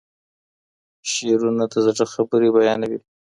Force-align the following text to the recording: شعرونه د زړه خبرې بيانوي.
شعرونه 1.11 1.63
د 1.71 1.73
زړه 1.85 2.05
خبرې 2.13 2.49
بيانوي. 2.55 2.99